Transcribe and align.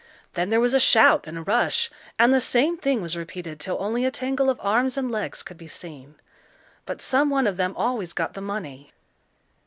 Then 0.33 0.49
there 0.49 0.59
was 0.59 0.73
a 0.73 0.79
shout 0.79 1.25
and 1.27 1.37
a 1.37 1.43
rush, 1.43 1.91
and 2.17 2.33
the 2.33 2.41
same 2.41 2.75
thing 2.75 3.03
was 3.03 3.15
repeated 3.15 3.59
till 3.59 3.77
only 3.79 4.03
a 4.03 4.09
tangle 4.09 4.49
of 4.49 4.59
arms 4.59 4.97
and 4.97 5.11
legs 5.11 5.43
could 5.43 5.59
be 5.59 5.67
seen. 5.67 6.15
But 6.87 7.03
some 7.03 7.29
one 7.29 7.45
of 7.45 7.55
them 7.57 7.75
always 7.77 8.11
got 8.11 8.33
the 8.33 8.41
money. 8.41 8.93